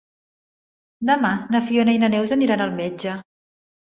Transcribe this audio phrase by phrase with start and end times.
[1.09, 3.19] Demà na Fiona i na Neus aniran al metge.